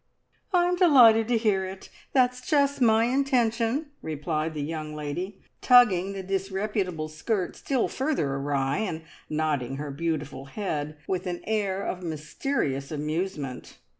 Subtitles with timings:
[0.51, 1.89] "I'm delighted to hear it!
[2.11, 8.79] That's just my intention," replied the young lady, tugging the disreputable skirt still further awry,
[8.79, 13.77] and nodding her beautiful head, with an air of mysterious amusement.